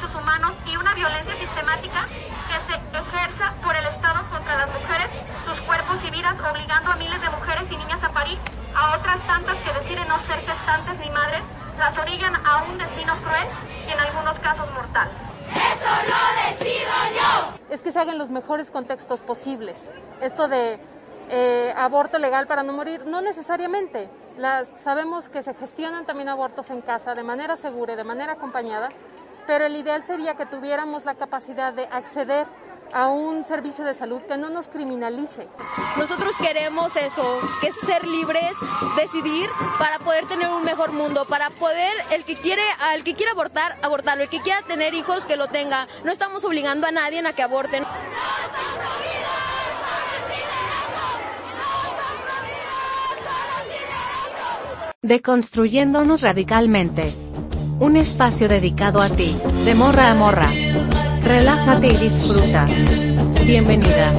[0.00, 5.10] derechos humanos y una violencia sistemática que se ejerza por el Estado contra las mujeres,
[5.44, 8.38] sus cuerpos y vidas, obligando a miles de mujeres y niñas a parir,
[8.74, 11.42] a otras tantas que deciden no ser gestantes ni madres,
[11.78, 13.46] las orillan a un destino cruel
[13.86, 15.10] y en algunos casos mortal.
[15.48, 17.52] ¡Esto lo decido yo!
[17.68, 19.86] Es que se hagan los mejores contextos posibles.
[20.20, 20.80] Esto de
[21.28, 24.08] eh, aborto legal para no morir, no necesariamente.
[24.36, 28.32] Las, sabemos que se gestionan también abortos en casa de manera segura y de manera
[28.32, 28.88] acompañada,
[29.46, 32.46] pero el ideal sería que tuviéramos la capacidad de acceder
[32.92, 35.48] a un servicio de salud que no nos criminalice.
[35.96, 38.56] Nosotros queremos eso, que es ser libres,
[38.96, 39.48] decidir
[39.78, 43.78] para poder tener un mejor mundo, para poder el que quiere, al que quiere abortar,
[43.82, 45.86] abortarlo, el que quiera tener hijos que lo tenga.
[46.04, 47.84] No estamos obligando a nadie a que aborten.
[55.02, 57.29] Deconstruyéndonos radicalmente.
[57.80, 60.50] Un espacio dedicado a ti, de morra a morra.
[61.24, 62.66] Relájate y disfruta.
[63.46, 64.12] Bienvenida.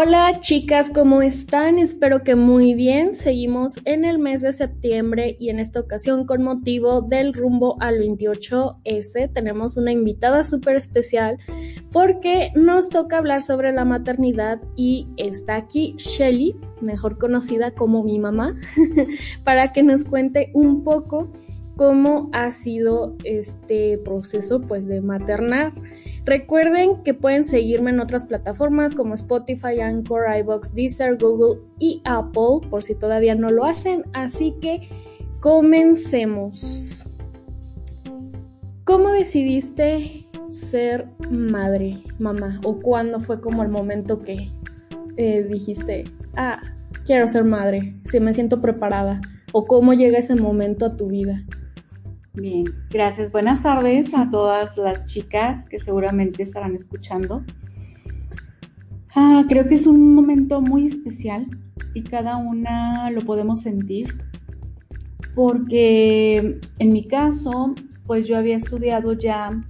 [0.00, 1.80] Hola chicas, ¿cómo están?
[1.80, 3.16] Espero que muy bien.
[3.16, 7.98] Seguimos en el mes de septiembre y en esta ocasión con motivo del rumbo al
[7.98, 11.38] 28S tenemos una invitada súper especial
[11.90, 18.20] porque nos toca hablar sobre la maternidad y está aquí Shelly, mejor conocida como mi
[18.20, 18.54] mamá,
[19.42, 21.32] para que nos cuente un poco
[21.78, 25.72] cómo ha sido este proceso pues de maternar.
[26.28, 32.68] Recuerden que pueden seguirme en otras plataformas como Spotify, Anchor, iBox, Deezer, Google y Apple,
[32.68, 34.04] por si todavía no lo hacen.
[34.12, 34.90] Así que
[35.40, 37.08] comencemos.
[38.84, 42.60] ¿Cómo decidiste ser madre, mamá?
[42.62, 44.50] ¿O cuándo fue como el momento que
[45.16, 46.04] eh, dijiste,
[46.36, 46.60] ah,
[47.06, 49.22] quiero ser madre, si me siento preparada?
[49.52, 51.46] ¿O cómo llega ese momento a tu vida?
[52.40, 53.32] Bien, gracias.
[53.32, 57.42] Buenas tardes a todas las chicas que seguramente estarán escuchando.
[59.12, 61.48] Ah, creo que es un momento muy especial
[61.94, 64.14] y cada una lo podemos sentir
[65.34, 67.74] porque en mi caso,
[68.06, 69.60] pues yo había estudiado ya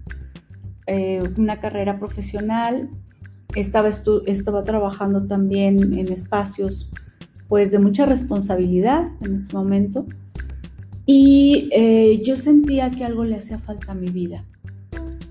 [0.87, 2.91] eh, una carrera profesional,
[3.55, 6.91] estaba, estaba trabajando también en espacios
[7.49, 10.05] pues de mucha responsabilidad en ese momento
[11.11, 14.45] y eh, yo sentía que algo le hacía falta a mi vida.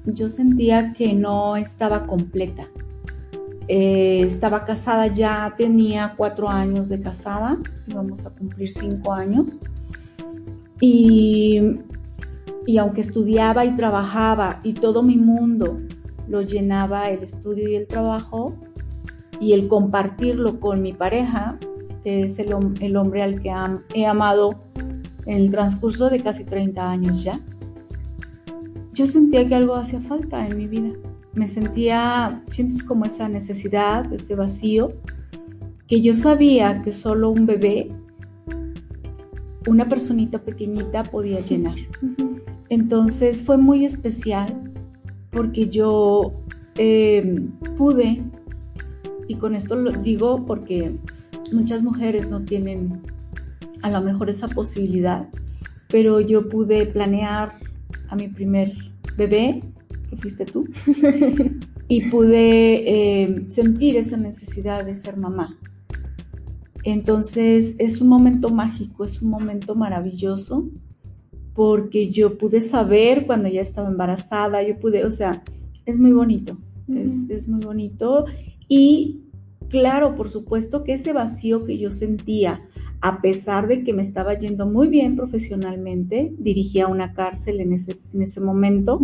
[0.06, 2.68] Yo sentía que no estaba completa.
[3.68, 9.60] Eh, estaba casada ya, tenía cuatro años de casada, íbamos a cumplir cinco años.
[10.82, 11.62] Y,
[12.66, 15.80] y aunque estudiaba y trabajaba y todo mi mundo
[16.28, 18.56] lo llenaba el estudio y el trabajo
[19.40, 21.60] y el compartirlo con mi pareja,
[22.04, 23.54] que es el, el hombre al que
[23.94, 24.56] he amado
[25.28, 27.40] en el transcurso de casi 30 años ya,
[28.94, 30.90] yo sentía que algo hacía falta en mi vida.
[31.34, 34.94] Me sentía, sientes como esa necesidad, ese vacío,
[35.88, 37.92] que yo sabía que solo un bebé,
[39.68, 41.76] una personita pequeñita podía llenar.
[42.70, 44.56] Entonces fue muy especial
[45.30, 46.32] porque yo
[46.76, 47.46] eh,
[47.78, 48.24] pude,
[49.28, 50.96] y con esto lo digo porque
[51.52, 53.02] muchas mujeres no tienen
[53.82, 55.28] a lo mejor esa posibilidad,
[55.90, 57.60] pero yo pude planear
[58.10, 58.74] a mi primer
[59.16, 59.62] bebé,
[60.10, 60.68] que fuiste tú,
[61.88, 65.58] y pude eh, sentir esa necesidad de ser mamá.
[66.84, 70.70] Entonces es un momento mágico, es un momento maravilloso,
[71.54, 75.44] porque yo pude saber cuando ya estaba embarazada, yo pude, o sea,
[75.86, 76.58] es muy bonito,
[76.88, 78.26] es, es muy bonito.
[78.68, 79.22] Y
[79.70, 82.62] claro, por supuesto que ese vacío que yo sentía
[83.02, 87.98] a pesar de que me estaba yendo muy bien profesionalmente, dirigía una cárcel en ese,
[88.14, 89.00] en ese momento.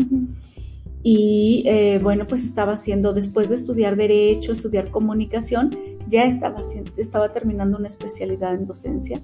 [1.03, 5.75] Y eh, bueno, pues estaba haciendo, después de estudiar derecho, estudiar comunicación,
[6.07, 6.61] ya estaba,
[6.97, 9.21] estaba terminando una especialidad en docencia.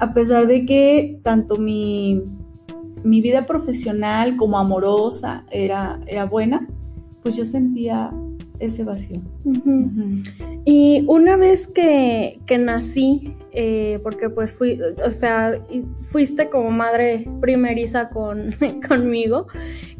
[0.00, 2.22] A pesar de que tanto mi,
[3.04, 6.66] mi vida profesional como amorosa era, era buena,
[7.22, 8.12] pues yo sentía
[8.58, 9.20] ese vacío.
[10.64, 15.60] Y una vez que, que nací, eh, porque pues fui, o sea,
[16.06, 18.50] fuiste como madre primeriza con,
[18.88, 19.46] conmigo,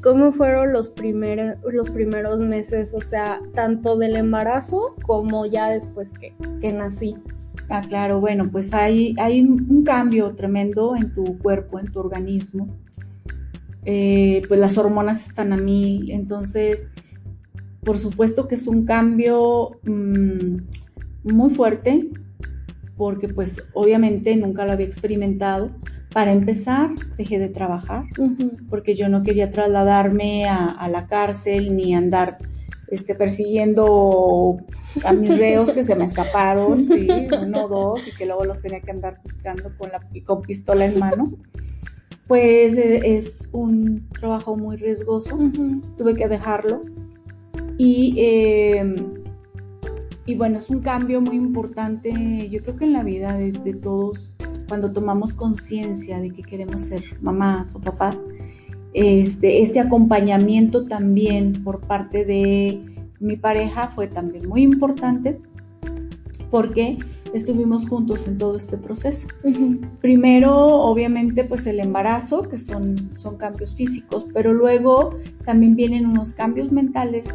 [0.03, 2.95] ¿cómo fueron los, primeros los primeros meses?
[2.95, 7.17] O sea, tanto del embarazo como ya después que, que nací.
[7.69, 12.69] Ah, claro, bueno, pues hay, hay un cambio tremendo en tu cuerpo, en tu organismo.
[13.87, 16.89] Eh, pues las hormonas están a mil, entonces,
[17.85, 20.57] por supuesto que es un cambio mm,
[21.25, 22.09] muy fuerte,
[22.97, 25.71] porque pues obviamente nunca lo había experimentado.
[26.13, 28.05] Para empezar, dejé de trabajar,
[28.71, 32.39] porque yo no quería trasladarme a, la cárcel ni andar
[32.87, 34.59] este, persiguiendo
[35.03, 37.09] a mis reos que se me escaparon, sí,
[37.43, 40.85] uno o dos, y que luego los tenía que andar buscando con, la, con pistola
[40.85, 41.33] en mano.
[42.29, 45.37] Pues eh, es un trabajo muy riesgoso,
[45.99, 46.85] tuve que dejarlo.
[47.79, 49.15] Y eh,
[50.27, 54.35] y bueno, es un cambio muy importante, yo creo que en la vida de, todos,
[54.69, 58.17] cuando tomamos conciencia de que queremos ser mamás o papás,
[58.95, 62.81] este, este acompañamiento también por parte de
[63.21, 65.39] mi pareja fue también muy importante.
[66.51, 66.99] Porque
[67.35, 69.27] estuvimos juntos en todo este proceso.
[70.01, 76.33] Primero, obviamente, pues el embarazo, que son, son cambios físicos, pero luego también vienen unos
[76.33, 77.27] cambios mentales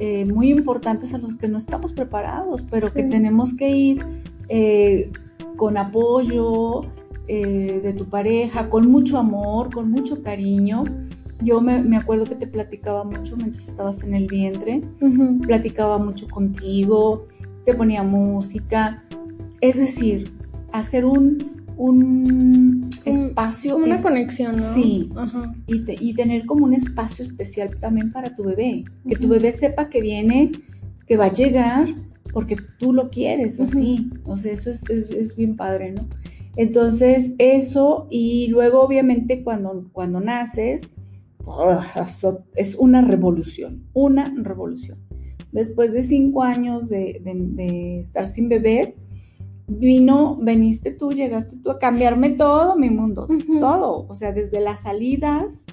[0.00, 4.04] eh, muy importantes a los que no estamos preparados, pero que tenemos que ir
[4.48, 5.10] eh,
[5.56, 6.82] con apoyo
[7.26, 10.84] eh, de tu pareja, con mucho amor, con mucho cariño.
[11.40, 14.82] Yo me, acuerdo que te platicaba mucho mientras estabas en el vientre,
[15.46, 17.26] platicaba mucho contigo,
[17.64, 19.04] te ponía música.
[19.60, 20.30] Es decir,
[20.72, 23.74] hacer un, un espacio.
[23.74, 24.74] Como una conexión, ¿no?
[24.74, 25.10] Sí.
[25.66, 28.84] Y, y, tener como un espacio especial también para tu bebé.
[29.08, 30.52] Que tu bebé sepa que viene,
[31.06, 31.94] que va a llegar,
[32.32, 34.10] porque tú lo quieres así.
[34.24, 36.06] O sea, eso es, es, bien padre, ¿no?
[36.56, 40.82] Entonces, eso, y luego obviamente cuando, cuando naces,
[42.56, 44.98] es una revolución, una revolución.
[45.52, 48.98] Después de cinco años de, de estar sin bebés,
[49.68, 53.28] vino, veniste tú, llegaste tú a cambiarme todo mi mundo,
[53.60, 55.64] todo, o sea, desde las salidas,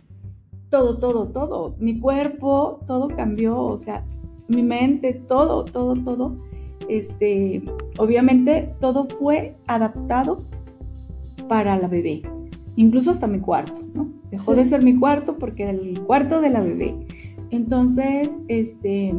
[0.70, 4.04] todo, todo, todo, mi cuerpo, todo cambió, o sea,
[4.50, 6.36] mi mente, todo, todo, todo,
[6.90, 7.64] este,
[7.98, 10.44] obviamente todo fue adaptado
[11.48, 12.22] para la bebé,
[12.76, 14.10] incluso hasta mi cuarto, ¿no?
[14.30, 16.94] Dejó de ser mi cuarto porque era el cuarto de la bebé.
[17.52, 19.14] Entonces, este,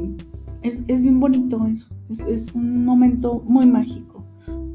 [0.63, 1.89] es, bien bonito eso,
[2.29, 4.16] es un momento muy mágico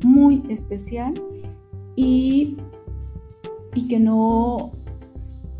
[0.03, 1.13] muy especial
[1.95, 2.57] y,
[3.75, 4.71] y que no,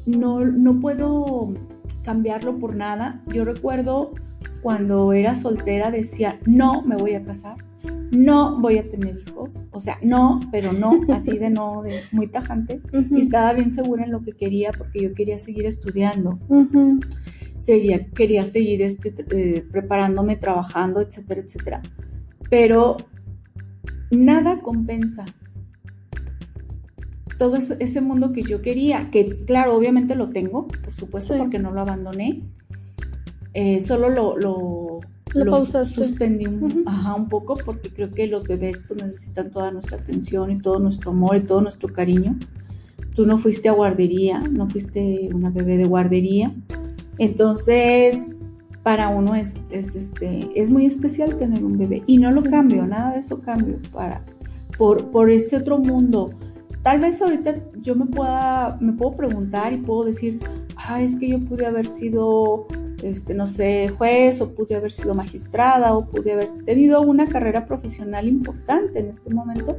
[0.05, 1.53] no, no puedo
[2.03, 3.21] cambiarlo por nada.
[3.27, 4.13] Yo recuerdo
[4.61, 7.57] cuando era soltera decía, no me voy a casar,
[8.11, 12.27] no voy a tener hijos, o sea, no, pero no, así de no, de muy
[12.27, 16.39] tajante, y estaba bien segura en lo que quería porque yo quería seguir estudiando,
[18.13, 21.81] quería seguir este, eh, preparándome, trabajando, etcétera, etcétera.
[22.49, 22.97] Pero
[24.11, 25.25] nada compensa
[27.41, 31.71] todo ese mundo que yo quería, que claro, obviamente lo tengo, por supuesto, porque no
[31.71, 32.43] lo abandoné,
[33.55, 34.99] eh, solo lo, lo,
[35.33, 40.51] lo, suspendí un, un poco porque creo que los bebés pues, necesitan toda nuestra atención
[40.51, 42.38] y todo nuestro amor y todo nuestro cariño.
[43.15, 46.53] Tú no fuiste a guardería, no fuiste una bebé de guardería.
[47.17, 48.17] Entonces,
[48.83, 52.03] para uno es, es, este, es muy especial tener un bebé.
[52.07, 54.23] Y no lo cambio, nada de eso cambio para,
[54.77, 56.31] por, por ese otro mundo.
[56.81, 60.39] Tal vez ahorita yo me pueda, me puedo preguntar y puedo decir,
[60.75, 62.65] ah, es que yo pude haber sido,
[63.03, 67.67] este, no sé, juez, o pude haber sido magistrada, o pude haber tenido una carrera
[67.67, 69.77] profesional importante en este momento.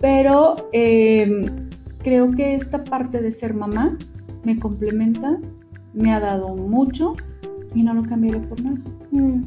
[0.00, 1.68] Pero em,
[1.98, 3.98] creo que esta parte de ser mamá
[4.44, 5.38] me complementa,
[5.92, 7.16] me ha dado mucho
[7.74, 8.78] y no lo cambiaré por nada.
[9.10, 9.44] Mm.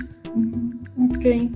[1.16, 1.52] Ok.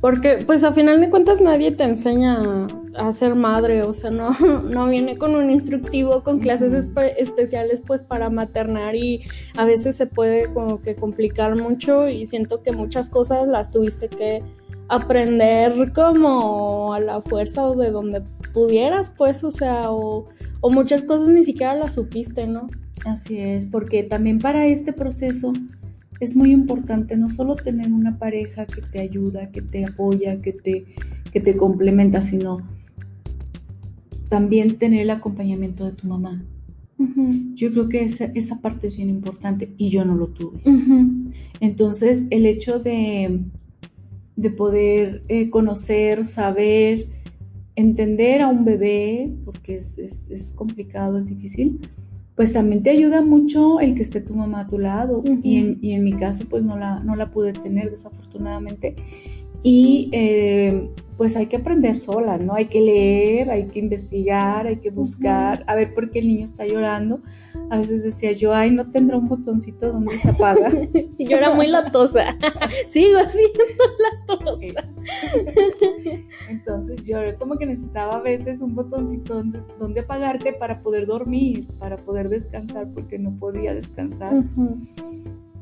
[0.00, 4.30] Porque pues a final de cuentas nadie te enseña a ser madre, o sea, no,
[4.70, 9.22] no viene con un instructivo, con clases especiales pues para maternar y
[9.56, 14.08] a veces se puede como que complicar mucho y siento que muchas cosas las tuviste
[14.08, 14.42] que
[14.88, 20.28] aprender como a la fuerza o de donde pudieras pues, o sea, o,
[20.62, 22.68] o muchas cosas ni siquiera las supiste, ¿no?
[23.04, 25.52] Así es, porque también para este proceso
[26.20, 30.52] es muy importante no solo tener una pareja que te ayuda, que te apoya, que
[30.52, 30.84] te,
[31.32, 32.58] que te complementa, sino
[34.28, 36.44] también tener el acompañamiento de tu mamá.
[37.54, 40.60] Yo creo que esa, esa, parte es bien importante y yo no lo tuve.
[41.58, 43.40] Entonces, el hecho de,
[44.36, 47.08] de poder eh, conocer, saber,
[47.74, 51.80] entender a un bebé, porque es, es, complicado, es difícil,
[52.40, 55.22] pues también te ayuda mucho el que esté tu mamá a tu lado.
[55.26, 58.96] y, en, y, en, mi caso, pues no la, no la pude tener desafortunadamente.
[59.62, 60.90] Y eh,
[61.20, 62.54] pues hay que aprender sola, ¿no?
[62.54, 66.44] Hay que leer, hay que investigar, hay que buscar, a ver por qué el niño
[66.44, 67.20] está llorando.
[67.68, 70.70] A veces decía yo, ay, no tendrá un botoncito donde se apaga.
[71.18, 72.38] y yo era muy latosa.
[72.86, 73.64] Sigo siendo
[74.26, 74.88] latosa.
[76.48, 81.68] Entonces yo como que necesitaba a veces un botoncito donde, donde apagarte para poder dormir,
[81.78, 84.32] para poder descansar, porque no podía descansar.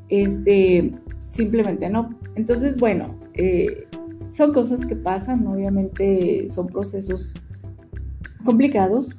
[0.08, 0.92] Este,
[1.32, 2.14] simplemente no.
[2.36, 3.86] Entonces, bueno, eh,
[4.30, 7.32] son cosas que pasan, obviamente son procesos
[8.44, 9.16] complicados,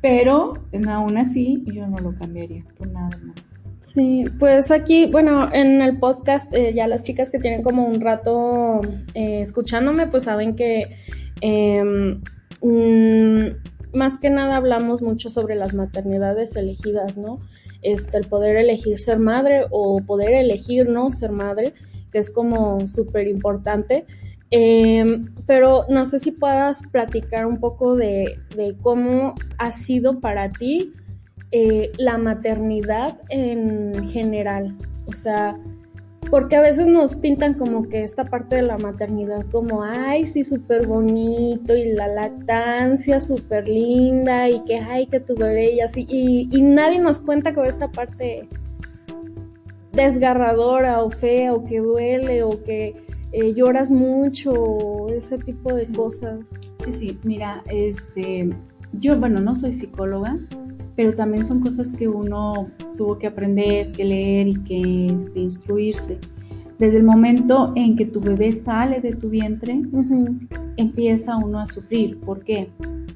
[0.00, 0.54] pero
[0.88, 3.16] aún así yo no lo cambiaría por nada.
[3.80, 8.00] Sí, pues aquí, bueno, en el podcast eh, ya las chicas que tienen como un
[8.00, 8.80] rato
[9.14, 10.96] eh, escuchándome, pues saben que
[11.40, 12.20] em,
[12.60, 17.40] mm, más que nada hablamos mucho sobre las maternidades elegidas, ¿no?
[17.82, 21.74] Este, el poder elegir ser madre o poder elegir no ser madre,
[22.10, 24.06] que es como súper importante.
[24.50, 28.38] Em, pero no sé si puedas platicar un poco de,
[28.80, 30.92] cómo ha sido para ti
[31.52, 34.74] eh, la maternidad en general.
[35.06, 35.56] O sea,
[36.30, 40.44] porque a veces nos pintan como que esta parte de la maternidad como, ay, sí,
[40.44, 46.06] súper bonito y la lactancia súper linda y que, ay, que tu bebé y así.
[46.08, 48.48] Y, y nadie nos cuenta con esta parte
[50.04, 52.96] desgarradora o fea o que duele o que
[53.32, 56.40] eh, lloras mucho, ese tipo de cosas.
[56.84, 58.50] Sí, sí, mira, este,
[58.92, 60.38] yo, bueno, no soy psicóloga,
[60.96, 66.18] pero también son cosas que uno tuvo que aprender, que leer y que este, instruirse.
[66.78, 69.82] Desde el momento en que tu bebé sale de tu vientre,
[70.76, 72.18] empieza uno a sufrir.
[72.20, 72.68] ¿Por qué?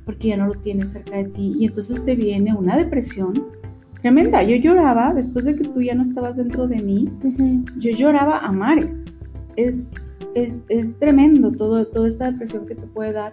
[0.05, 3.62] Porque ya no lo tienes cerca de ti y entonces te viene una depresión
[4.03, 4.43] tremenda.
[4.43, 7.09] Yo lloraba después de que tú ya no estabas dentro de mí.
[7.79, 8.99] Yo lloraba a mares
[9.57, 9.91] es,
[10.35, 13.33] es, tremendo todo, toda esta depresión que te puede dar.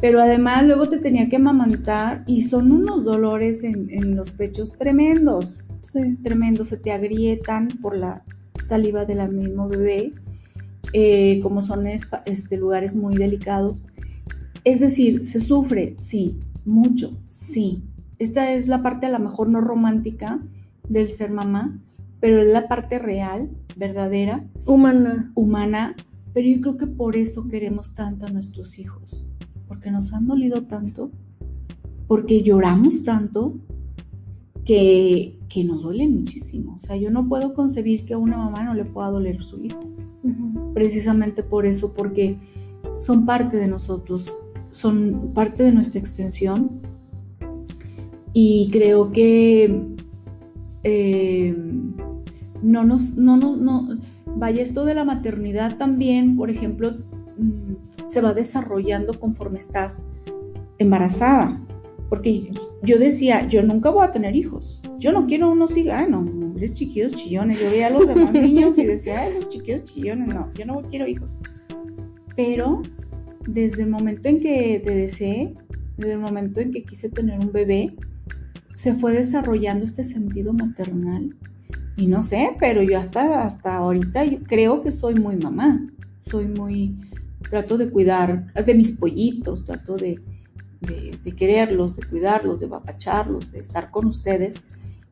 [0.00, 5.56] Pero además luego te tenía que amamantar y son unos dolores en, los pechos tremendos.
[5.80, 6.16] Sí.
[6.22, 8.22] Tremendos, se te agrietan por la
[8.64, 10.12] saliva de la mismo bebé,
[10.92, 13.78] eh, como son este, lugares muy delicados.
[14.64, 17.82] Es decir, se sufre, sí, mucho, sí.
[18.18, 20.40] Esta es la parte a lo mejor no romántica
[20.88, 21.78] del ser mamá,
[22.20, 25.30] pero es la parte real, verdadera, humana.
[25.34, 25.94] Humana,
[26.32, 29.24] pero yo creo que por eso queremos tanto a nuestros hijos,
[29.66, 31.10] porque nos han dolido tanto,
[32.06, 33.54] porque lloramos tanto,
[34.68, 36.74] que, que nos duele muchísimo.
[36.74, 39.64] O sea, yo no puedo concebir que a una mamá no le pueda doler su
[39.64, 39.80] hijo.
[40.74, 42.36] Precisamente por eso, porque
[42.98, 44.30] son parte de nosotros,
[44.72, 46.82] son parte de nuestra extensión.
[48.32, 49.82] Y creo que
[50.84, 51.56] eh,
[52.62, 56.94] no nos, no, no, no, vaya esto de la maternidad también, por ejemplo,
[57.38, 60.02] mm, se va desarrollando conforme estás
[60.78, 61.60] embarazada.
[62.08, 62.50] Porque
[62.82, 64.80] yo decía, yo nunca voy a tener hijos.
[64.98, 65.92] Yo no quiero unos hijos.
[65.94, 67.60] Ah, no, hombres chiquillos chillones.
[67.60, 70.28] Yo veía a los demás niños y decía, ay, los chiquillos chillones.
[70.28, 71.30] No, yo no quiero hijos.
[72.34, 72.82] Pero
[73.46, 75.54] desde el momento en que te deseé,
[75.96, 77.94] desde el momento en que quise tener un bebé,
[78.78, 81.34] se fue desarrollando este sentido maternal
[81.96, 85.84] y no sé, pero yo hasta, hasta ahorita creo que soy muy mamá.
[86.30, 86.94] Soy muy,
[87.50, 90.20] trato de cuidar de mis pollitos, trato de,
[90.80, 94.54] de, quererlos, de cuidarlos, de papacharlos, de estar con ustedes.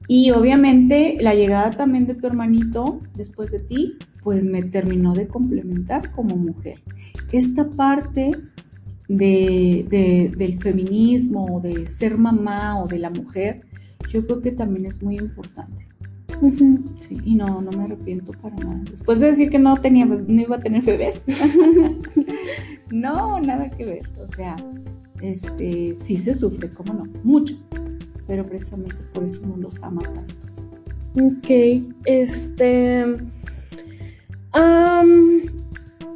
[0.07, 5.27] Y obviamente la llegada también de tu hermanito después de ti, pues me terminó de
[5.27, 6.85] complementar como mujer.
[7.33, 8.31] Esta parte
[9.09, 13.63] de, del feminismo o de ser mamá o de la mujer,
[14.11, 15.87] yo creo que también es muy importante.
[16.99, 18.81] Sí, y no, no me arrepiento para nada.
[18.91, 21.23] Después de decir que no tenía, no iba a tener bebés.
[22.91, 24.03] no, nada que ver.
[24.23, 24.57] O sea,
[25.23, 27.57] este, sí se sufre, cómo no, mucho.
[28.27, 30.35] Pero precisamente por eso no los ama tanto.
[31.19, 31.49] Ok,
[32.05, 33.17] este.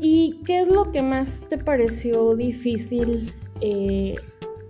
[0.00, 3.30] ¿Y qué es lo que más te pareció difícil
[3.60, 4.14] eh,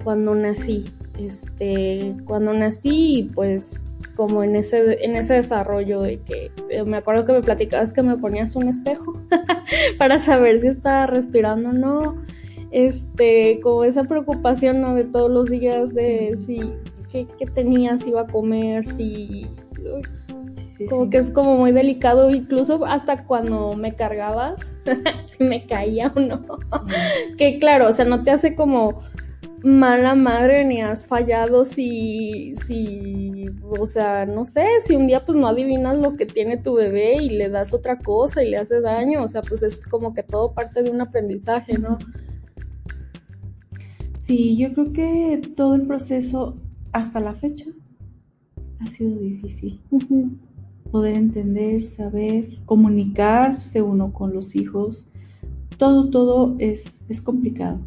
[0.02, 0.86] cuando nací?
[1.18, 7.24] Este, cuando nací, pues como en ese, en ese desarrollo de que eh, me acuerdo
[7.24, 9.14] que me platicabas que me ponías un espejo
[9.98, 12.16] para saber si estaba respirando o no.
[12.72, 14.94] Este, como esa preocupación ¿no?
[14.94, 16.72] de todos los días de si
[17.10, 19.48] qué, qué tenía, si iba a comer, si
[20.88, 24.60] como que es como muy delicado, incluso hasta cuando me cargabas,
[25.26, 26.44] si me caía o no.
[27.36, 29.02] que claro, o sea, no te hace como
[29.62, 35.36] mala madre ni has fallado si, si, o sea, no sé, si un día pues
[35.36, 38.80] no adivinas lo que tiene tu bebé y le das otra cosa y le hace
[38.80, 41.98] daño, o sea, pues es como que todo parte de un aprendizaje, ¿no?
[44.18, 46.56] Sí, yo creo que todo el proceso
[46.92, 47.66] hasta la fecha
[48.80, 49.80] ha sido difícil.
[50.90, 55.06] Poder entender, saber, comunicarse uno con los hijos,
[55.78, 57.78] todo, todo es, es complicado.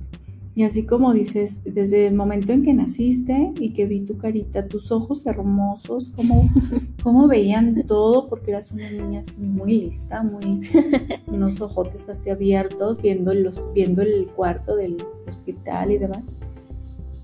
[0.55, 4.67] Y así como dices, desde el momento en que naciste y que vi tu carita,
[4.67, 6.48] tus ojos hermosos, cómo,
[7.03, 10.62] cómo veían todo, porque eras una niña muy lista, muy
[11.27, 16.24] unos ojotes así abiertos, viendo, los, viendo el cuarto del hospital y demás.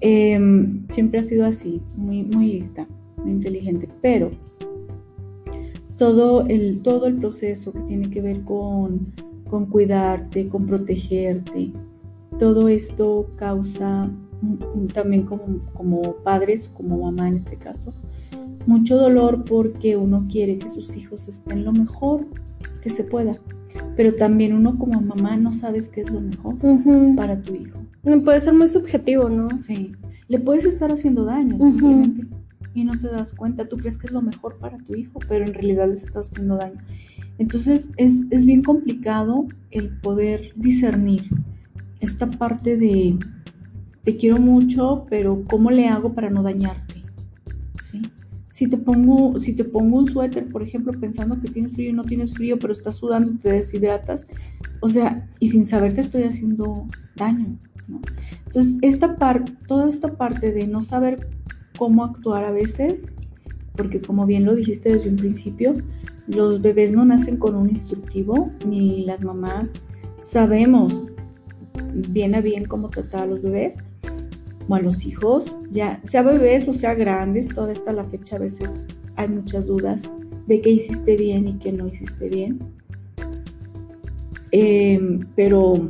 [0.02, 4.32] Em, siempre ha sido así, muy, muy lista, muy inteligente, pero
[6.00, 9.14] todo el, todo el proceso que tiene que ver con,
[9.50, 11.72] con cuidarte, con protegerte,
[12.40, 14.10] todo esto causa
[14.94, 17.94] también como, como padres, como mamá en este caso,
[18.66, 22.26] mucho dolor porque uno quiere que sus hijos estén lo mejor
[22.82, 23.38] que se pueda,
[23.98, 26.56] pero también uno como mamá no sabes qué es lo mejor
[27.18, 27.78] para tu hijo.
[28.24, 29.50] Puede ser muy subjetivo, ¿no?
[29.64, 29.92] Sí,
[30.30, 31.58] le puedes estar haciendo daño
[32.74, 35.46] y no te das cuenta, tú crees que es lo mejor para tu hijo, pero
[35.46, 36.80] en realidad le estás haciendo daño.
[37.38, 41.30] Entonces es, es bien complicado el poder discernir
[42.00, 43.18] esta parte de
[44.04, 46.96] te quiero mucho, pero ¿cómo le hago para no dañarte?
[48.52, 51.94] Si te pongo, si te pongo un suéter, por ejemplo, pensando que tienes frío y
[51.94, 54.28] no tienes frío, pero estás sudando y te deshidratas,
[54.82, 56.86] o sea, y sin saber que estoy haciendo
[57.16, 57.58] daño.
[58.46, 61.30] Entonces, esta parte, toda esta parte de no saber
[61.80, 63.08] cómo actuar a veces,
[63.76, 65.76] porque como bien lo dijiste desde un principio,
[66.28, 69.72] los bebés no nacen con un instructivo, ni las mamás
[70.22, 71.08] sabemos
[71.94, 73.76] bien a bien cómo tratar a los bebés
[74.68, 78.40] o a los hijos, ya sea bebés o sea grandes, toda esta la fecha a
[78.40, 80.02] veces hay muchas dudas
[80.48, 82.60] de qué hiciste bien y qué no hiciste bien.
[84.52, 85.90] Em, pero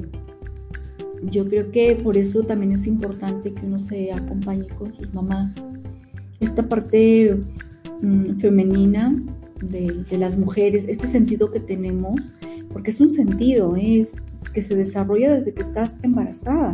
[1.23, 5.55] yo creo que por eso también es importante que uno se acompañe con sus mamás.
[6.39, 7.37] Esta parte
[8.01, 9.15] mm, femenina
[9.61, 12.21] de, de, las mujeres, este sentido que tenemos,
[12.71, 14.13] porque es un sentido, es
[14.53, 16.71] que se desarrolla desde que estás embarazada.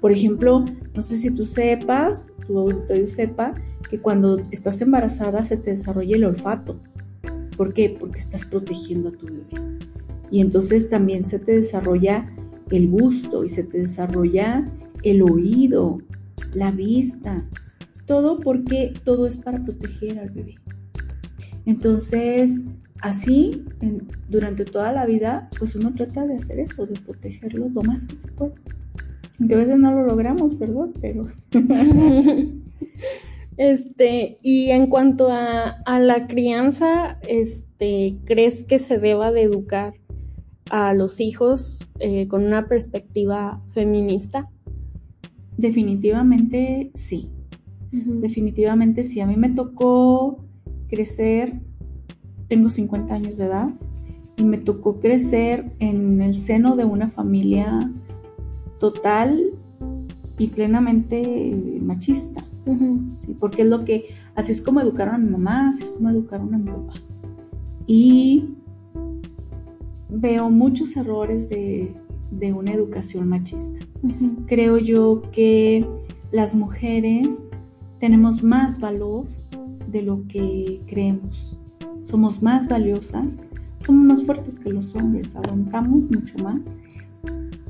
[0.00, 3.54] Por ejemplo, no sé si tú sepas, tu auditorio sepa,
[3.88, 6.80] que cuando estás embarazada se te desarrolla el olfato.
[7.56, 7.96] ¿Por qué?
[7.98, 9.78] Porque estás protegiendo a tu bebé.
[10.30, 12.24] Y entonces también se te desarrolla
[12.72, 14.64] el gusto y se te desarrolla
[15.02, 15.98] el oído,
[16.54, 17.44] la vista,
[18.06, 20.56] todo porque todo es para proteger al bebé.
[21.66, 22.60] Entonces,
[23.00, 23.64] así,
[24.28, 28.16] durante toda la vida, pues uno trata de hacer eso, de protegerlo lo más que
[28.16, 28.54] se puede.
[29.38, 31.28] Aunque a veces no lo logramos, perdón, pero...
[33.56, 39.94] este, y en cuanto a, a, la crianza, este, ¿crees que se deba de educar
[40.72, 44.48] a los hijos eh, con una perspectiva feminista?
[45.56, 47.28] Definitivamente sí.
[47.92, 49.20] Definitivamente sí.
[49.20, 50.42] A mí me tocó
[50.88, 51.60] crecer
[52.52, 53.70] tengo 50 años de edad
[54.36, 57.90] y me tocó crecer en el seno de una familia
[58.78, 59.52] total
[60.36, 62.44] y plenamente machista.
[63.40, 66.54] Porque es lo que, así es como educaron a mi mamá, así es como educaron
[66.54, 66.92] a mi papá.
[67.86, 68.50] Y
[70.12, 71.94] veo muchos errores de,
[72.54, 73.86] una educación machista.
[74.46, 75.86] Creo yo que
[76.32, 77.48] las mujeres
[78.00, 79.26] tenemos más valor
[79.88, 81.56] de lo que creemos
[82.12, 83.38] somos más valiosas,
[83.86, 86.62] somos más fuertes que los hombres, aguantamos mucho más.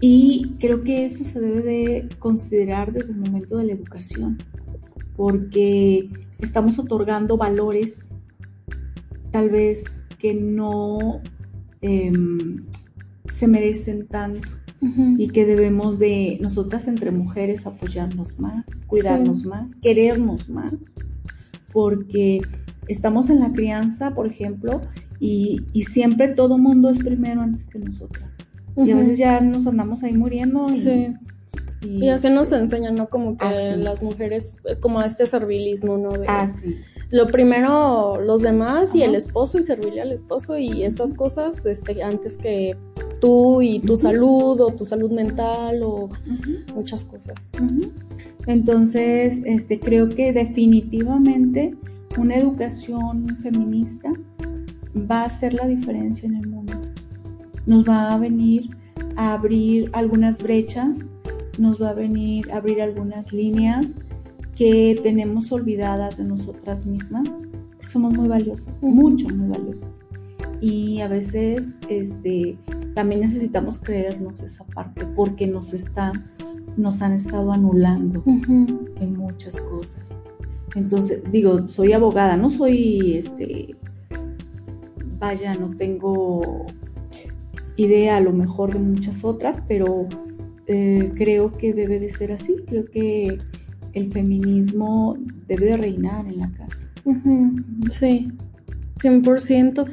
[0.01, 4.39] Y creo que eso se debe de considerar desde el momento de la educación,
[5.17, 8.11] porque estamos otorgando valores
[9.31, 11.21] tal vez que no
[11.83, 12.65] em,
[13.31, 14.49] se merecen tanto
[15.17, 20.75] y que debemos de nosotras entre mujeres apoyarnos más, cuidarnos más, querernos más,
[21.73, 22.41] porque
[22.89, 24.83] estamos en la crianza, por ejemplo,
[25.21, 28.29] y, siempre todo mundo es primero antes que nosotras.
[28.77, 30.69] Y a veces ya nos andamos ahí muriendo.
[30.69, 31.15] Y, sí.
[31.83, 33.09] Y, así nos enseñan, ¿no?
[33.09, 36.11] Como que las mujeres, como este servilismo, ¿no?
[36.27, 36.77] ah, sí.
[37.13, 42.03] Lo primero los demás y el esposo y servirle al esposo y esas cosas este,
[42.03, 42.75] antes que
[43.21, 46.09] tú y tu salud o tu salud mental o
[46.75, 47.37] muchas cosas.
[48.47, 51.77] Entonces, este, creo que definitivamente
[52.17, 54.11] una educación feminista
[54.97, 56.73] va a hacer la diferencia en el mundo.
[57.67, 58.71] Nos va a venir
[59.17, 61.11] a abrir algunas brechas,
[61.59, 63.97] nos va a venir a abrir algunas líneas
[64.57, 67.29] que tenemos olvidadas de nosotras mismas.
[67.89, 70.01] Somos muy valiosas, mucho, muy valiosas.
[70.61, 72.57] Y a veces este,
[72.95, 76.13] también necesitamos creernos esa parte porque nos, está,
[76.77, 80.15] nos han estado anulando en muchas cosas.
[80.75, 83.77] Entonces, digo, soy abogada, no soy, este,
[85.19, 86.67] vaya, no tengo
[87.77, 90.07] idea a lo mejor de muchas otras, pero
[90.67, 92.57] eh, creo que debe de ser así.
[92.67, 93.39] Creo que
[93.93, 96.89] el feminismo debe de reinar en la casa.
[97.89, 98.31] Sí,
[98.97, 99.91] 100%.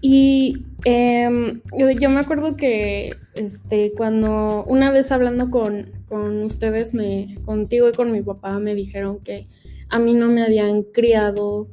[0.00, 1.60] Y em,
[2.00, 7.92] yo, me acuerdo que este, cuando una vez hablando con, con ustedes, me, contigo y
[7.92, 9.48] con mi papá, me dijeron que
[9.88, 11.68] a mí no me habían criado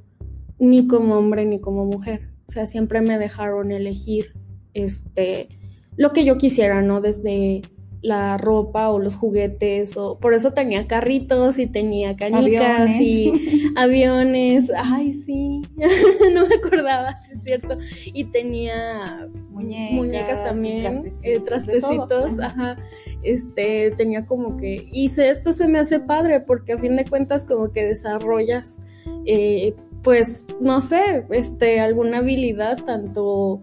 [0.59, 2.29] ni como hombre ni como mujer.
[2.47, 4.33] O sea, siempre me dejaron elegir
[4.73, 5.49] este
[5.95, 7.01] lo que yo quisiera, ¿no?
[7.01, 7.61] Desde
[8.03, 13.31] la ropa o los juguetes o por eso tenía carritos y tenía canicas y
[13.77, 15.61] aviones, ay sí,
[16.33, 21.13] no me acordaba, sí es cierto, y tenía muñecas, también,
[21.45, 22.77] trastecitos, eh, ajá,
[23.23, 27.45] este, tenía como que, hice esto se me hace padre porque a fin de cuentas
[27.45, 28.81] como que desarrollas,
[29.25, 33.61] eh, pues, no sé, este, alguna habilidad tanto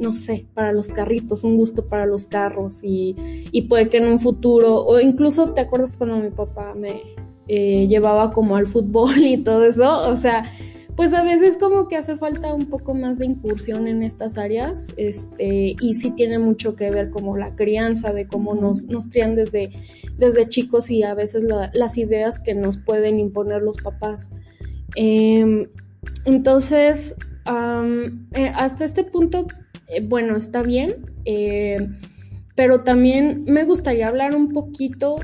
[0.00, 3.14] no sé, para los carritos, un gusto para los carros y,
[3.68, 7.02] puede que en un futuro, o incluso te acuerdas cuando mi papá me
[7.46, 10.50] eh, llevaba como al fútbol y todo eso, o sea,
[10.96, 14.88] pues a veces como que hace falta un poco más de incursión en estas áreas,
[14.96, 19.34] este, y sí tiene mucho que ver como la crianza, de cómo nos, nos crían
[19.34, 19.70] desde,
[20.18, 24.30] desde chicos y a veces las ideas que nos pueden imponer los papás.
[24.94, 25.68] Em,
[26.24, 27.14] entonces,
[27.46, 29.46] eh, hasta este punto,
[29.90, 31.88] eh, bueno, está bien, eh,
[32.54, 35.16] pero también me gustaría hablar un poquito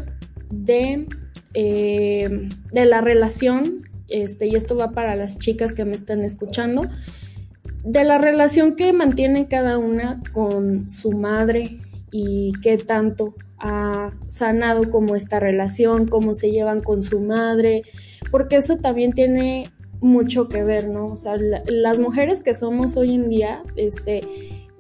[0.51, 1.07] de,
[1.53, 6.89] de la relación, este, y esto va para las chicas que me están escuchando,
[7.85, 11.79] de la relación que mantiene cada una con su madre
[12.11, 17.83] y qué tanto ha sanado como esta relación, cómo se llevan con su madre,
[18.31, 21.07] porque eso también tiene mucho que ver, ¿no?
[21.07, 24.27] O sea, las mujeres que somos hoy en día, este,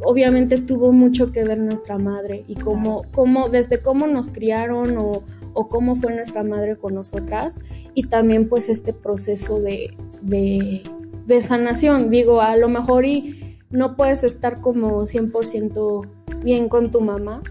[0.03, 5.23] obviamente tuvo mucho que ver nuestra madre y cómo, cómo desde cómo nos criaron o,
[5.55, 7.61] o, cómo fue nuestra madre con nosotras
[7.95, 10.83] y también pues este proceso de, de,
[11.27, 12.11] de sanación.
[12.11, 16.07] Digo, a lo mejor y no puedes estar como 100%
[16.43, 17.43] bien con tu mamá,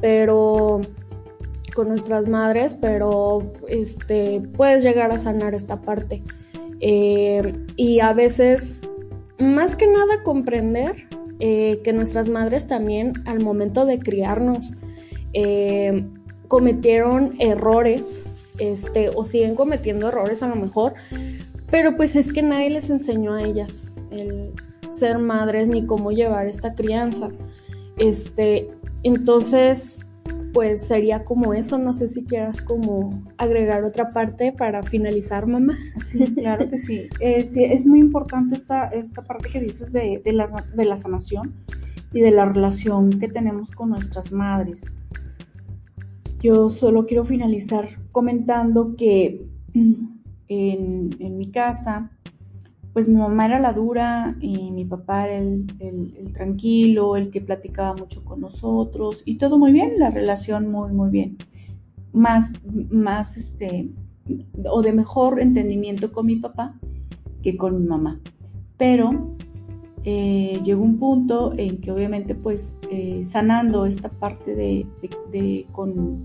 [0.00, 0.80] pero
[1.74, 6.22] con nuestras madres, pero este puedes llegar a sanar esta parte.
[6.80, 8.82] Eh, y a veces,
[9.38, 11.08] más que nada, comprender
[11.40, 14.74] eh, que nuestras madres también al momento de criarnos
[15.32, 16.04] eh,
[16.48, 18.22] cometieron errores,
[18.58, 20.94] este, o siguen cometiendo errores a lo mejor,
[21.70, 24.52] pero pues es que nadie les enseñó a ellas el
[24.90, 27.30] ser madres ni cómo llevar esta crianza.
[27.96, 28.70] Este,
[29.02, 30.06] entonces,
[30.54, 31.76] pues sería como eso.
[31.78, 35.76] No sé si quieras como agregar otra parte para finalizar, mamá.
[36.10, 37.08] Sí, claro que sí.
[37.20, 40.96] Eh, sí es muy importante esta, esta parte que dices de, de, la, de la
[40.96, 41.54] sanación
[42.12, 44.84] y de la relación que tenemos con nuestras madres.
[46.40, 52.10] Yo solo quiero finalizar comentando que en, en mi casa
[52.94, 55.66] pues mi mamá era la dura y mi papá era el,
[56.32, 61.10] tranquilo, el que platicaba mucho con nosotros y todo muy bien, la relación muy, muy
[61.10, 61.36] bien.
[62.12, 62.52] Más,
[62.90, 63.88] más, este,
[64.70, 66.78] o de mejor entendimiento con mi papá
[67.42, 68.20] que con mi mamá.
[68.78, 69.34] Pero
[70.04, 76.22] eh, llegó un punto en que obviamente pues eh, sanando esta parte de, con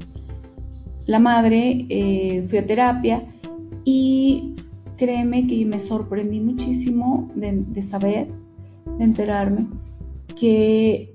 [1.07, 3.23] la madre, eh, fui a terapia
[3.85, 4.53] y
[4.99, 8.27] créeme que me sorprendí muchísimo de, saber,
[8.97, 9.67] de enterarme,
[10.37, 11.13] que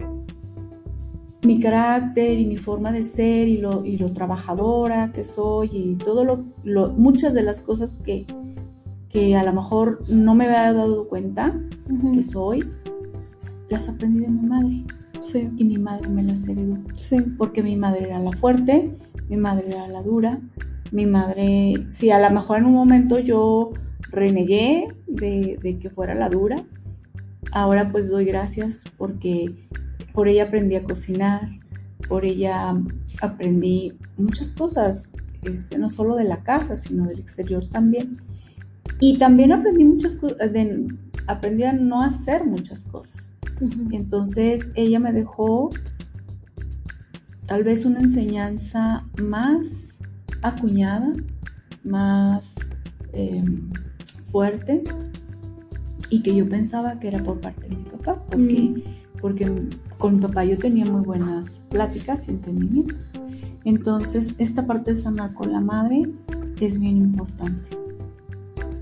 [1.42, 5.94] mi carácter y mi forma de ser y lo, y lo trabajadora que soy y
[5.96, 8.26] todo lo, muchas de las cosas que,
[9.10, 11.54] que, a lo mejor no me había dado cuenta
[12.14, 12.64] que soy,
[13.68, 14.84] las aprendí de mi madre.
[15.20, 15.48] Sí.
[15.56, 16.78] Y mi madre me las heredó.
[16.94, 17.18] Sí.
[17.38, 18.96] Porque mi madre era la fuerte,
[19.28, 20.40] mi madre era la dura,
[20.94, 23.72] mi madre, si a lo mejor en un momento yo
[24.12, 26.64] renegué de, que fuera la dura,
[27.50, 29.66] ahora pues doy gracias porque
[30.12, 31.50] por ella aprendí a cocinar,
[32.08, 32.76] por ella
[33.20, 35.10] aprendí muchas cosas,
[35.42, 38.18] este, no solo de la casa, sino del exterior también.
[39.00, 40.38] Y también aprendí muchas cosas,
[41.26, 43.20] aprendí a no hacer muchas cosas.
[43.90, 45.70] Entonces ella me dejó
[47.46, 49.93] tal vez una enseñanza más
[50.44, 51.12] acuñada,
[51.82, 52.54] más
[53.12, 53.70] em,
[54.30, 54.82] fuerte
[56.10, 58.82] y que yo pensaba que era por parte de mi papá, porque, mm.
[59.20, 59.50] porque
[59.98, 62.94] con mi papá yo tenía muy buenas pláticas y entendimiento.
[63.64, 66.02] Entonces, esta parte de sanar con la madre
[66.60, 67.76] es bien importante.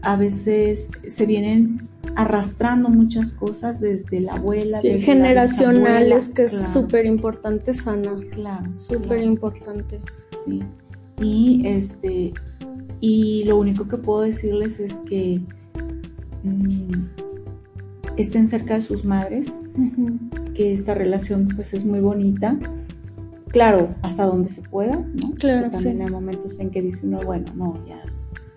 [0.03, 4.81] A veces se vienen arrastrando muchas cosas desde la abuela.
[4.81, 8.19] Sí, generacionales, que es súper importante sanar.
[8.33, 8.75] Claro.
[8.75, 10.01] Súper importante.
[10.45, 10.65] Sí.
[11.21, 12.33] Y, este,
[13.01, 15.41] y lo único que puedo decirles es que
[16.43, 17.05] mm,
[18.17, 19.53] estén cerca de sus madres,
[20.55, 22.57] que esta relación pues es muy bonita.
[23.49, 25.35] Claro, hasta donde se pueda, ¿no?
[25.39, 28.03] Claro, también hay momentos en que dice uno, bueno, no, ya,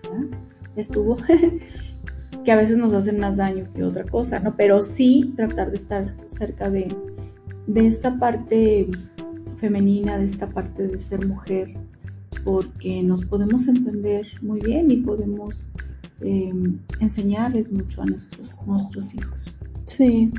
[0.04, 1.18] ya estuvo.
[2.46, 4.56] que a veces nos hacen más daño que otra cosa, ¿no?
[4.56, 6.96] Pero sí tratar de estar cerca de,
[7.68, 8.88] de esta parte
[9.58, 11.74] femenina, de esta parte de ser mujer,
[12.46, 15.64] porque nos podemos entender muy bien y podemos
[16.22, 19.54] em, enseñarles mucho a nuestros, nuestros hijos.
[19.84, 20.32] Sí.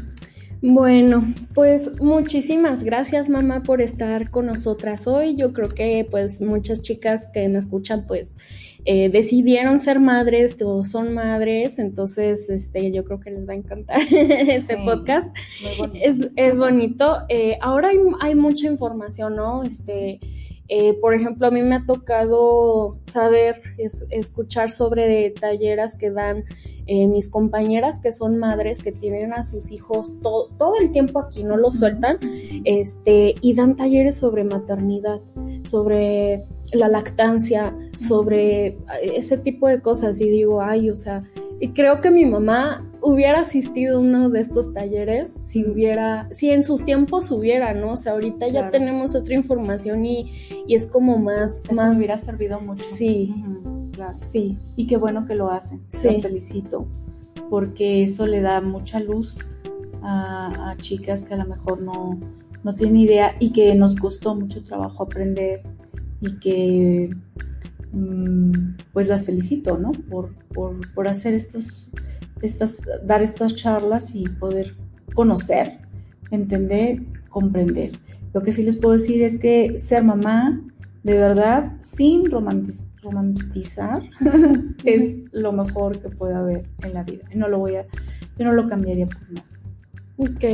[0.62, 5.34] Bueno, pues muchísimas gracias mamá por estar con nosotras hoy.
[5.36, 8.36] Yo creo que pues muchas chicas que me escuchan pues
[8.84, 13.56] eh, decidieron ser madres o son madres, entonces este, yo creo que les va a
[13.56, 15.28] encantar este podcast.
[16.00, 17.16] Es, es bonito.
[17.28, 19.64] Eh, ahora hay, hay, mucha información, ¿no?
[19.64, 20.20] Este,
[20.68, 23.62] eh, por ejemplo, a mí me ha tocado saber,
[24.10, 26.44] escuchar sobre talleras que dan
[26.86, 31.56] mis compañeras que son madres, que tienen a sus hijos todo el tiempo aquí, no
[31.56, 32.18] los sueltan,
[32.64, 35.20] este, y dan talleres sobre maternidad,
[35.64, 40.20] sobre la lactancia, sobre ese tipo de cosas.
[40.20, 41.24] Y digo, ay, o sea,
[41.58, 46.50] y creo que mi mamá hubiera asistido a uno de estos talleres si hubiera, si
[46.50, 47.92] en sus tiempos hubiera, ¿no?
[47.92, 50.30] O sea, ahorita ya tenemos otra información y,
[50.68, 51.90] es como más, Eso más.
[51.90, 52.82] Me hubiera servido mucho.
[52.82, 53.34] Sí.
[54.16, 54.58] Sí.
[54.76, 55.82] Y qué bueno que lo hacen.
[55.88, 56.08] Sí.
[56.08, 56.86] Los felicito.
[57.48, 59.38] Porque eso le da mucha luz
[60.02, 62.18] a, a chicas que a lo mejor no,
[62.66, 65.62] no tienen idea y que nos costó mucho trabajo aprender
[66.20, 67.10] y que
[67.92, 69.92] mm, pues las felicito, ¿no?
[69.92, 70.34] Por,
[70.94, 71.88] por, hacer estos,
[72.42, 74.74] estas, dar estas charlas y poder
[75.14, 75.78] conocer,
[76.30, 77.98] entender, comprender.
[78.34, 80.60] Lo que sí les puedo decir es que ser mamá,
[81.02, 84.02] de verdad, sin romantizar,
[84.84, 87.24] es lo mejor que puede haber en la vida.
[87.34, 87.86] No lo voy a,
[88.38, 89.46] yo no lo cambiaría por nada.
[90.18, 90.44] Ok,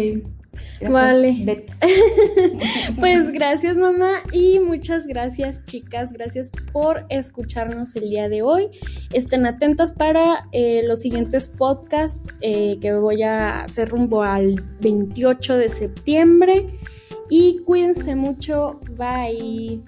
[0.89, 1.67] vale.
[3.01, 8.69] pues gracias mamá y muchas gracias chicas, gracias por escucharnos el día de hoy.
[9.13, 15.57] Estén atentas para eh, los siguientes podcasts eh, que voy a hacer rumbo al 28
[15.57, 16.67] de septiembre
[17.31, 19.83] y cuídense mucho, bye.